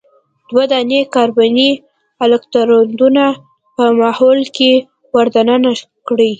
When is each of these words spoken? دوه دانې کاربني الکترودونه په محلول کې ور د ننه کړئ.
دوه 0.49 0.63
دانې 0.71 0.99
کاربني 1.15 1.69
الکترودونه 2.23 3.25
په 3.75 3.83
محلول 3.99 4.41
کې 4.55 4.71
ور 5.13 5.27
د 5.33 5.35
ننه 5.49 5.71
کړئ. 6.07 6.29